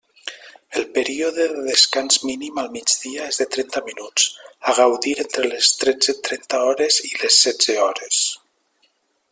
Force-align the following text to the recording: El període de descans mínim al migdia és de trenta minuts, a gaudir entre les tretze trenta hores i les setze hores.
El 0.79 0.85
període 0.93 1.43
de 1.55 1.65
descans 1.65 2.17
mínim 2.29 2.57
al 2.61 2.71
migdia 2.77 3.27
és 3.33 3.39
de 3.43 3.47
trenta 3.57 3.83
minuts, 3.89 4.25
a 4.73 4.75
gaudir 4.79 5.15
entre 5.27 5.45
les 5.51 5.71
tretze 5.83 6.17
trenta 6.29 6.63
hores 6.71 7.01
i 7.11 7.13
les 7.21 7.37
setze 7.47 7.77
hores. 7.87 8.25